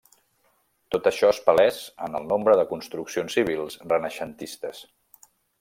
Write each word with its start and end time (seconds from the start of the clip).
Tot 0.95 1.09
això 1.11 1.29
és 1.33 1.41
palès 1.49 1.77
en 2.09 2.19
el 2.21 2.27
nombre 2.31 2.57
de 2.61 2.65
construccions 2.73 3.39
civils 3.39 3.79
renaixentistes. 3.95 4.83